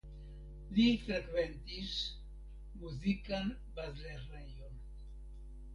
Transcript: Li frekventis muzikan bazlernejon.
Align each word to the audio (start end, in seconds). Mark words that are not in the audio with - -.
Li 0.77 0.85
frekventis 1.03 1.93
muzikan 2.81 3.55
bazlernejon. 3.77 4.83